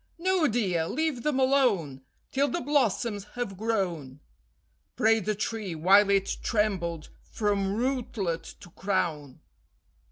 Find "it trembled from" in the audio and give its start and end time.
6.09-7.75